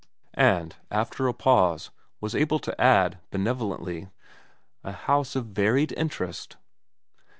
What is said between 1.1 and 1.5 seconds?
a